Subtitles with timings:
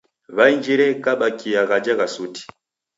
[0.35, 2.43] W'ainjire ghikabakia ghaja gha suti.